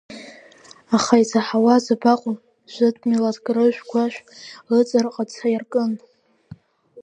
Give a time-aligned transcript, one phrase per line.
[0.95, 2.35] Аха изаҳауаз абаҟоу,
[2.73, 4.19] жәытә милаҭк рышә-гәашә
[4.77, 5.91] ыҵарҟаца иаркын.